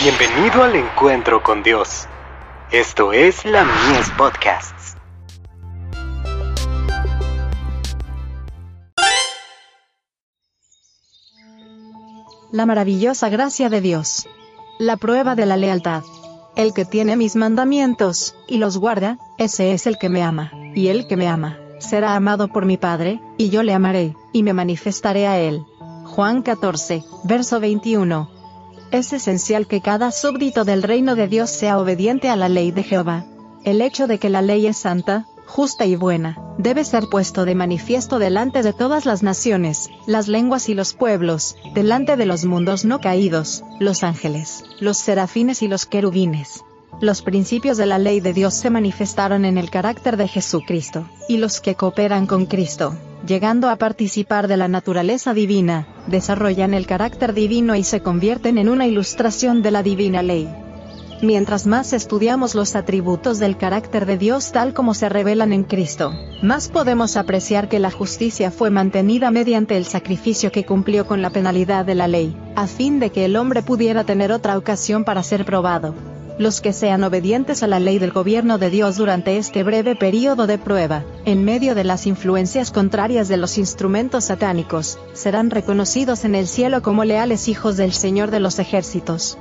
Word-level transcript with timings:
Bienvenido 0.00 0.62
al 0.62 0.76
encuentro 0.76 1.42
con 1.42 1.64
Dios. 1.64 2.06
Esto 2.70 3.12
es 3.12 3.44
la 3.44 3.64
Mies 3.64 4.08
Podcasts. 4.16 4.96
La 12.52 12.64
maravillosa 12.64 13.28
gracia 13.28 13.68
de 13.70 13.80
Dios. 13.80 14.28
La 14.78 14.96
prueba 14.96 15.34
de 15.34 15.46
la 15.46 15.56
lealtad. 15.56 16.04
El 16.54 16.74
que 16.74 16.84
tiene 16.84 17.16
mis 17.16 17.34
mandamientos, 17.34 18.36
y 18.46 18.58
los 18.58 18.78
guarda, 18.78 19.18
ese 19.36 19.72
es 19.72 19.88
el 19.88 19.98
que 19.98 20.08
me 20.08 20.22
ama, 20.22 20.52
y 20.76 20.88
el 20.88 21.08
que 21.08 21.16
me 21.16 21.26
ama, 21.26 21.58
será 21.80 22.14
amado 22.14 22.46
por 22.46 22.66
mi 22.66 22.76
Padre, 22.76 23.20
y 23.36 23.50
yo 23.50 23.64
le 23.64 23.74
amaré, 23.74 24.14
y 24.32 24.44
me 24.44 24.52
manifestaré 24.52 25.26
a 25.26 25.40
él. 25.40 25.64
Juan 26.04 26.42
14, 26.42 27.02
verso 27.24 27.58
21. 27.58 28.37
Es 28.90 29.12
esencial 29.12 29.66
que 29.66 29.82
cada 29.82 30.10
súbdito 30.10 30.64
del 30.64 30.82
reino 30.82 31.14
de 31.14 31.28
Dios 31.28 31.50
sea 31.50 31.78
obediente 31.78 32.30
a 32.30 32.36
la 32.36 32.48
ley 32.48 32.70
de 32.70 32.82
Jehová. 32.82 33.26
El 33.64 33.82
hecho 33.82 34.06
de 34.06 34.18
que 34.18 34.30
la 34.30 34.40
ley 34.40 34.66
es 34.66 34.78
santa, 34.78 35.26
justa 35.44 35.84
y 35.84 35.94
buena, 35.94 36.38
debe 36.56 36.84
ser 36.84 37.04
puesto 37.10 37.44
de 37.44 37.54
manifiesto 37.54 38.18
delante 38.18 38.62
de 38.62 38.72
todas 38.72 39.04
las 39.04 39.22
naciones, 39.22 39.90
las 40.06 40.26
lenguas 40.26 40.70
y 40.70 40.74
los 40.74 40.94
pueblos, 40.94 41.56
delante 41.74 42.16
de 42.16 42.24
los 42.24 42.46
mundos 42.46 42.86
no 42.86 42.98
caídos, 42.98 43.62
los 43.78 44.02
ángeles, 44.04 44.64
los 44.80 44.96
serafines 44.96 45.60
y 45.62 45.68
los 45.68 45.84
querubines. 45.84 46.64
Los 47.00 47.20
principios 47.20 47.76
de 47.76 47.86
la 47.86 47.98
ley 47.98 48.20
de 48.20 48.32
Dios 48.32 48.54
se 48.54 48.70
manifestaron 48.70 49.44
en 49.44 49.58
el 49.58 49.70
carácter 49.70 50.16
de 50.16 50.28
Jesucristo, 50.28 51.06
y 51.28 51.36
los 51.36 51.60
que 51.60 51.74
cooperan 51.74 52.26
con 52.26 52.46
Cristo, 52.46 52.96
llegando 53.28 53.68
a 53.68 53.76
participar 53.76 54.48
de 54.48 54.56
la 54.56 54.68
naturaleza 54.68 55.34
divina, 55.34 55.86
desarrollan 56.06 56.72
el 56.72 56.86
carácter 56.86 57.34
divino 57.34 57.76
y 57.76 57.84
se 57.84 58.00
convierten 58.00 58.56
en 58.56 58.70
una 58.70 58.86
ilustración 58.86 59.60
de 59.60 59.70
la 59.70 59.82
divina 59.82 60.22
ley. 60.22 60.48
Mientras 61.20 61.66
más 61.66 61.92
estudiamos 61.92 62.54
los 62.54 62.74
atributos 62.74 63.38
del 63.38 63.58
carácter 63.58 64.06
de 64.06 64.16
Dios 64.16 64.50
tal 64.52 64.72
como 64.72 64.94
se 64.94 65.10
revelan 65.10 65.52
en 65.52 65.64
Cristo, 65.64 66.12
más 66.42 66.68
podemos 66.68 67.16
apreciar 67.16 67.68
que 67.68 67.80
la 67.80 67.90
justicia 67.90 68.50
fue 68.50 68.70
mantenida 68.70 69.30
mediante 69.30 69.76
el 69.76 69.84
sacrificio 69.84 70.50
que 70.50 70.64
cumplió 70.64 71.06
con 71.06 71.20
la 71.20 71.30
penalidad 71.30 71.84
de 71.84 71.96
la 71.96 72.08
ley, 72.08 72.34
a 72.56 72.66
fin 72.66 72.98
de 72.98 73.10
que 73.10 73.26
el 73.26 73.36
hombre 73.36 73.62
pudiera 73.62 74.04
tener 74.04 74.32
otra 74.32 74.56
ocasión 74.56 75.04
para 75.04 75.22
ser 75.22 75.44
probado 75.44 76.07
los 76.38 76.60
que 76.60 76.72
sean 76.72 77.02
obedientes 77.02 77.62
a 77.62 77.66
la 77.66 77.80
ley 77.80 77.98
del 77.98 78.12
gobierno 78.12 78.58
de 78.58 78.70
Dios 78.70 78.96
durante 78.96 79.36
este 79.38 79.64
breve 79.64 79.96
período 79.96 80.46
de 80.46 80.56
prueba, 80.56 81.04
en 81.24 81.44
medio 81.44 81.74
de 81.74 81.82
las 81.82 82.06
influencias 82.06 82.70
contrarias 82.70 83.26
de 83.26 83.36
los 83.36 83.58
instrumentos 83.58 84.26
satánicos, 84.26 84.98
serán 85.14 85.50
reconocidos 85.50 86.24
en 86.24 86.36
el 86.36 86.46
cielo 86.46 86.80
como 86.80 87.04
leales 87.04 87.48
hijos 87.48 87.76
del 87.76 87.92
Señor 87.92 88.30
de 88.30 88.38
los 88.38 88.60
ejércitos. 88.60 89.36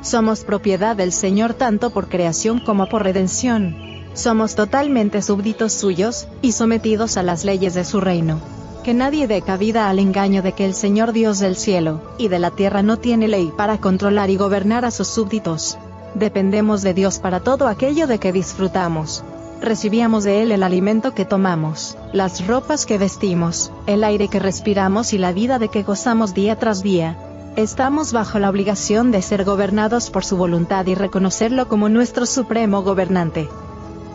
Somos 0.00 0.44
propiedad 0.44 0.96
del 0.96 1.12
Señor 1.12 1.52
tanto 1.52 1.90
por 1.90 2.08
creación 2.08 2.58
como 2.58 2.88
por 2.88 3.02
redención. 3.02 3.76
Somos 4.14 4.54
totalmente 4.54 5.20
súbditos 5.20 5.74
suyos, 5.74 6.26
y 6.40 6.52
sometidos 6.52 7.18
a 7.18 7.22
las 7.22 7.44
leyes 7.44 7.74
de 7.74 7.84
su 7.84 8.00
reino. 8.00 8.40
Que 8.82 8.94
nadie 8.94 9.26
dé 9.26 9.42
cabida 9.42 9.90
al 9.90 9.98
engaño 9.98 10.40
de 10.40 10.52
que 10.52 10.64
el 10.64 10.72
Señor 10.72 11.12
Dios 11.12 11.38
del 11.38 11.54
cielo, 11.54 12.00
y 12.16 12.28
de 12.28 12.38
la 12.38 12.50
tierra 12.50 12.82
no 12.82 12.96
tiene 12.96 13.28
ley 13.28 13.52
para 13.54 13.78
controlar 13.78 14.30
y 14.30 14.36
gobernar 14.36 14.86
a 14.86 14.90
sus 14.90 15.08
súbditos. 15.08 15.76
Dependemos 16.14 16.82
de 16.82 16.94
Dios 16.94 17.18
para 17.18 17.40
todo 17.40 17.68
aquello 17.68 18.06
de 18.06 18.18
que 18.18 18.32
disfrutamos. 18.32 19.24
Recibíamos 19.60 20.24
de 20.24 20.42
Él 20.42 20.52
el 20.52 20.62
alimento 20.62 21.14
que 21.14 21.24
tomamos, 21.24 21.96
las 22.12 22.46
ropas 22.46 22.86
que 22.86 22.98
vestimos, 22.98 23.70
el 23.86 24.04
aire 24.04 24.28
que 24.28 24.38
respiramos 24.38 25.12
y 25.12 25.18
la 25.18 25.32
vida 25.32 25.58
de 25.58 25.68
que 25.68 25.82
gozamos 25.82 26.34
día 26.34 26.56
tras 26.56 26.82
día. 26.82 27.16
Estamos 27.56 28.12
bajo 28.12 28.38
la 28.38 28.48
obligación 28.48 29.10
de 29.10 29.22
ser 29.22 29.44
gobernados 29.44 30.10
por 30.10 30.24
su 30.24 30.36
voluntad 30.36 30.86
y 30.86 30.94
reconocerlo 30.94 31.68
como 31.68 31.88
nuestro 31.88 32.24
supremo 32.24 32.82
gobernante. 32.82 33.48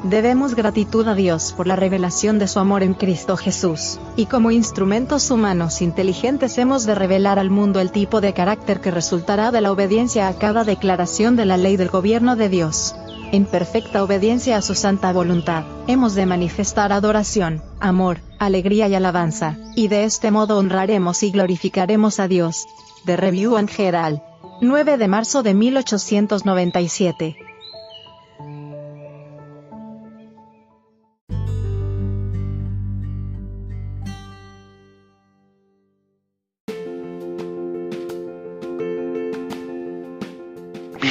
Debemos 0.04 0.56
gratitud 0.56 1.08
a 1.08 1.16
Dios 1.16 1.54
por 1.56 1.66
la 1.66 1.76
revelación 1.76 2.38
de 2.38 2.48
su 2.48 2.60
amor 2.60 2.84
en 2.84 2.94
Cristo 2.94 3.38
Jesús, 3.38 4.00
y 4.16 4.28
como 4.28 4.52
instrumentos 4.52 5.32
humanos 5.32 5.82
inteligentes 5.82 6.58
hemos 6.58 6.86
de 6.86 6.94
revelar 6.94 7.40
al 7.40 7.50
mundo 7.50 7.80
el 7.80 7.92
tipo 7.92 8.22
de 8.22 8.34
carácter 8.34 8.82
que 8.82 8.92
resultará 8.92 9.52
de 9.52 9.62
la 9.62 9.72
obediencia 9.72 10.28
a 10.28 10.38
cada 10.38 10.64
declaración 10.64 11.36
de 11.36 11.46
la 11.46 11.58
ley 11.58 11.76
del 11.78 11.90
gobierno 11.90 12.36
de 12.36 12.50
Dios. 12.50 12.96
En 13.32 13.46
perfecta 13.46 14.04
obediencia 14.04 14.58
a 14.58 14.62
su 14.62 14.76
santa 14.76 15.12
voluntad, 15.12 15.64
hemos 15.88 16.14
de 16.14 16.26
manifestar 16.28 16.92
adoración, 16.92 17.64
amor, 17.80 18.20
alegría 18.38 18.88
y 18.88 18.96
alabanza, 18.96 19.58
y 19.76 19.88
de 19.88 20.04
este 20.04 20.30
modo 20.30 20.60
honraremos 20.60 21.24
y 21.24 21.32
glorificaremos 21.32 22.20
a 22.20 22.28
Dios. 22.28 22.68
De 23.06 23.18
Review 23.18 23.58
and 23.58 23.70
Herald. 23.76 24.22
9 24.62 24.98
de 24.98 25.08
marzo 25.08 25.44
de 25.44 25.54
1897. 25.54 27.45